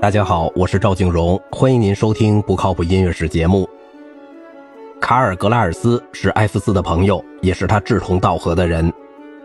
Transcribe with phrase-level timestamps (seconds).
[0.00, 3.68] 大家好，我是赵静荣，欢迎您收听不靠谱音乐史节目。
[4.98, 8.90] 卡尔格拉尔斯是埃弗斯的朋友，也是他志同道合的人。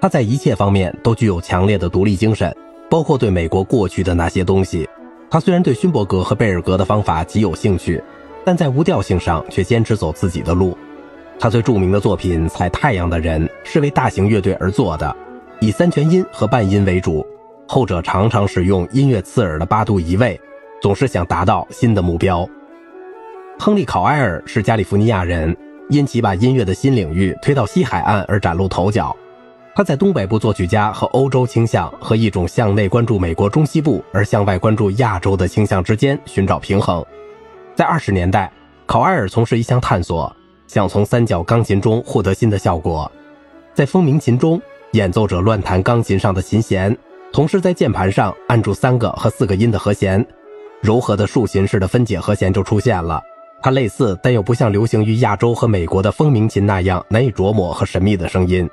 [0.00, 2.50] 他在一切方面都具有强烈的独立精神，
[2.88, 4.88] 包括对美国过去的那些东西。
[5.28, 8.02] 他虽然对勋伯格和贝尔格的方法极有兴趣，
[8.42, 10.74] 但在无调性上却坚持走自己的路。
[11.38, 15.14] 他最著名的作品《踩太阳的人》是为大型乐队而做的，
[15.60, 17.26] 以三全音和半音为主。
[17.68, 20.40] 后者常常使用音乐刺耳的八度移位，
[20.80, 22.48] 总是想达到新的目标。
[23.58, 25.54] 亨利·考埃尔是加利福尼亚人，
[25.90, 29.14] 因其把音乐的新领域推到西海岸而崭露头角。
[29.74, 37.04] 他在东北部作曲家和欧洲倾向和一种向内关注美国中西部而向外关注亚洲的倾向之间寻找平衡。
[37.76, 38.50] 在二十年代，
[38.86, 40.34] 考埃尔从事一项探索，
[40.66, 43.12] 想从三角钢琴中获得新的效果。
[43.74, 44.60] 在风鸣琴中，
[44.92, 46.96] 演奏者乱弹钢琴上的琴弦。
[47.32, 50.24] 同时，在键盘上按住三个和四个音的和弦，
[50.80, 53.22] 柔和的竖琴式的分解和弦就出现了。
[53.62, 58.68] 它类似，但又不像流行于亚洲和美国的风鸣琴那样难以琢磨和神秘的声音。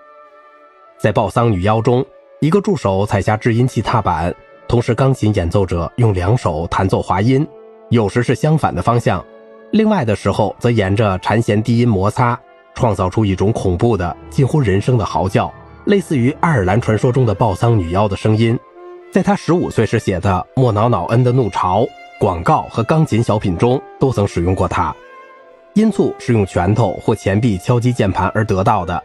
[0.98, 2.06] 在《报丧女妖》中，
[2.40, 4.34] 一个助手踩下制音器踏板，
[4.68, 7.46] 同时钢琴演奏者用两手弹奏滑音，
[7.90, 9.24] 有时是相反的方向，
[9.72, 12.40] 另外的时候则沿着缠弦低音摩擦，
[12.74, 15.52] 创造出一种恐怖的、近乎人声的嚎叫。
[15.86, 18.58] 类似于爱尔兰传说中的报丧女妖的声音，
[19.12, 21.82] 在他十五岁时写的《莫瑙瑙恩的怒潮》
[22.20, 24.94] 广告和钢琴小品中都曾使用过它。
[25.74, 29.02] 音促是用拳头或前臂敲击键盘而得到的，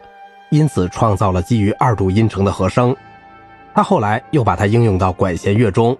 [0.49, 2.95] 因此创造了基于二度音程的和声。
[3.75, 5.95] 他后来又把它应用到管弦乐中，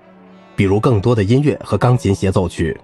[0.55, 2.75] 比如更多的音乐和钢琴协奏曲。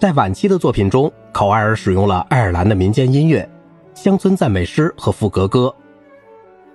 [0.00, 3.48] 在晚期的作品中，考埃尔使用了爱尔兰的民间音乐、
[3.94, 5.72] 乡村赞美诗和赋格歌。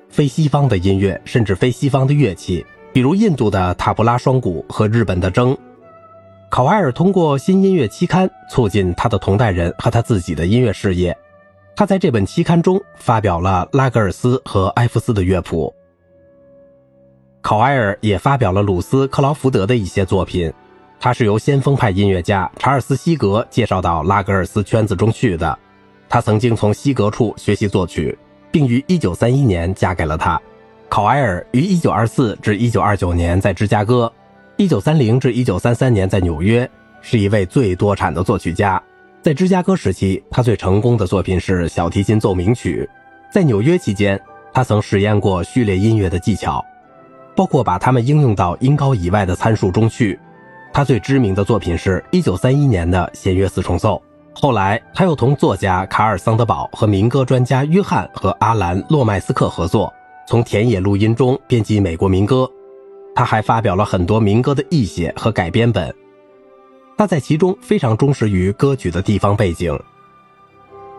[0.09, 5.55] 非西方的音乐，甚至非西方的乐器，比如印度的塔布拉双鼓和日本的筝。
[6.49, 11.17] 考埃尔通过新音乐期刊促进他的同代人和他自己的音乐事业。
[11.75, 15.73] 他在这本期刊中发表了拉格尔斯和埃夫斯的乐谱。
[17.41, 20.51] 考埃尔也发表了鲁斯克劳福德的一些作品。
[20.97, 25.59] 他是由先锋派音乐家查尔斯西格介绍到拉格尔斯圈子中去的。
[26.07, 28.17] 他曾经从西格处学习作曲。
[28.55, 30.41] 并于1931年嫁给了他。
[30.87, 34.09] 考埃尔于1924至1929年在芝加哥
[34.55, 36.69] ，1930至1933年在纽约，
[37.01, 38.81] 是一位最多产的作曲家。
[39.21, 42.89] 在芝加哥时期，他最成功的作品是小提琴奏鸣曲。
[43.29, 44.17] 在纽约期间，
[44.53, 46.63] 他曾实验过序列音乐的技巧，
[47.35, 50.17] 包括把它们应用到音高以外的参数中去。
[50.71, 54.01] 他最知名的作品是1931年的弦乐四重奏。
[54.37, 59.91] 后来，他又同作家卡尔桑德堡和民歌专家约翰和阿兰洛麦斯克合作，
[60.27, 62.47] 从田野录音中编辑美国民歌。
[63.15, 65.93] 他还发表了很多民歌的译写和改编本。
[66.97, 69.77] 他在其中非常忠实于歌曲的地方背景。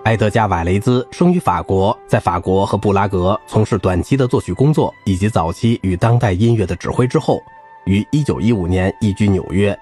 [0.04, 7.38] 埃德加·瓦雷兹生于法国，在法国和布拉格从事短期的作曲工作以及早期与当代音乐的指挥之后，
[7.84, 9.78] 于1915年移居纽约。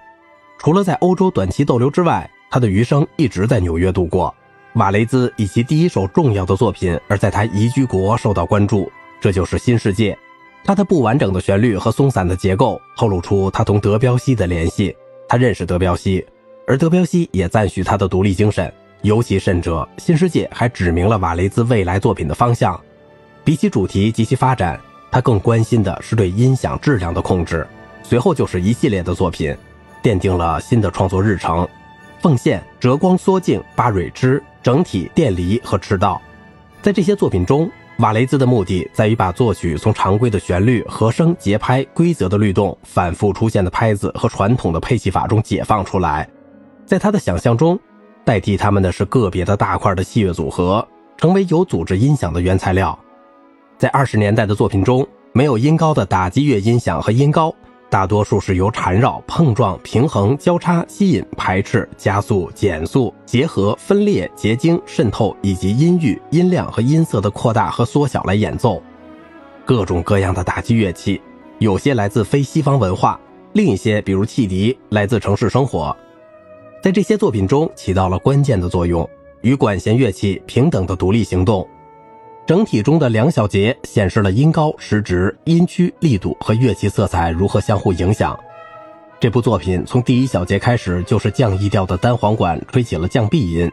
[0.58, 4.32] 除了在欧洲短期逗留之外，他的余生一直在纽约度过。
[4.74, 8.88] 瓦雷兹以其第一首重要的作品而在他移居国受到关注，
[9.20, 10.12] 这就是《新世界》。
[10.62, 14.96] 它的不完整的旋律和松散的结构透露出他同德彪西的联系。
[15.28, 16.24] 他认识德彪西，
[16.64, 18.72] 而德彪西也赞许他的独立精神。
[19.02, 22.80] 尤其甚者，《新世界》还指明了瓦雷兹未来作品的方向。
[23.42, 27.66] 比起主题及其发展，他更关心的是对音响质量的控制。
[28.04, 29.52] 随后就是一系列的作品，
[30.04, 31.68] 奠定了新的创作日程。
[32.24, 36.18] 奉献、折光、缩镜、巴蕊枝、整体、电离和赤道，
[36.80, 46.26] 在这些作品中，瓦雷兹的目的在于把作曲从常规的旋律、和声、节拍、规则的律动、反复出现的拍子和传统的配器法中解放出来。
[46.86, 47.78] 在他的想象中，
[48.24, 52.98] 代替他们的是个别的大块的器乐组合，成为有组织音响的原材料。
[53.76, 57.54] 在二十年代的作品中，没有音高的打击乐音响和音高。
[57.94, 68.82] 大多数是由缠绕、碰撞、平衡、交叉、吸引、排斥、加速、减速、结合、分裂、结晶、渗透以及音域、音量和音色的扩大和缩小来演奏。
[69.64, 71.22] 各种各样的打击乐器，
[71.60, 73.16] 有些来自非西方文化，
[73.52, 75.96] 另一些，比如汽笛，来自城市生活，
[76.82, 79.08] 在这些作品中起到了关键的作用，
[79.42, 81.64] 与管弦乐器平等的独立行动。
[82.46, 88.38] 整体中的两小节显示了音高、时值、音区、力度和乐器色彩如何相互影响。
[89.18, 93.72] 这部作品从第一小节开始就是降 E 调的单簧管吹起了降 B 音，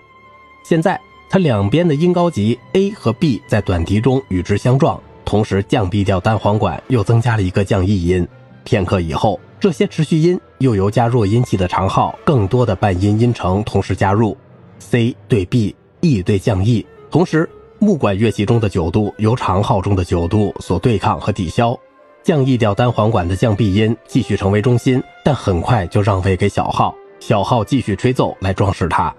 [0.64, 0.98] 现在
[1.30, 8.26] 它两边的音高级 A 和 B 在短笛中与之相撞，同时降 B 调单簧管又增加了一个降 E 音。
[8.64, 14.38] 片刻以后，这些持续音又由加弱音器的长号更多的半音音程同时加入
[14.80, 16.86] ，C 对 B，E 对降 E。
[17.10, 17.50] 同时，
[17.84, 21.76] 木管乐器中的九度由长号中的九度所对抗和抵消，
[22.22, 29.12] 降 E 调单簧管的降 B 音继续成为中心，但很快就让位给小号，小号继续吹奏来装饰它。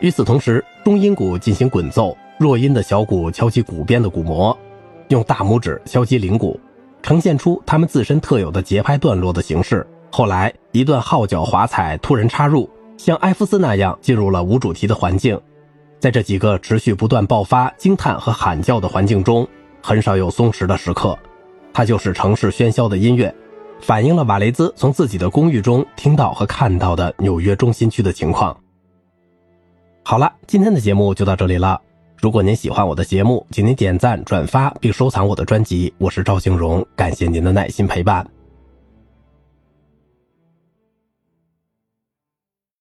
[0.00, 4.56] 与此同时，中音鼓进行滚奏，弱音的小鼓敲击鼓边的鼓膜，
[5.08, 6.58] 用大拇指敲击铃鼓。
[7.02, 9.86] 呈现出他们自身特有的节拍段落的形式。
[10.10, 12.66] 后来，一段号角华彩突然插入，
[12.96, 15.38] 像埃夫斯那样进入了无主题的环境。
[15.98, 19.46] 在这几个持续不断爆发惊叹和喊叫的环境中，
[19.82, 21.18] 很少有松弛的时刻。
[21.72, 23.34] 它就是城市喧嚣的音乐，
[23.80, 28.56] 反映了瓦雷兹从自己的公寓中听到和看到的纽约中心区的情况。
[30.02, 31.80] 好了，今天的节目就到这里了。
[32.18, 35.92] 如果您喜欢我的节目，请您点赞、转发并收藏我的专辑。
[35.98, 38.35] 我是赵静荣，感谢您的耐心陪伴。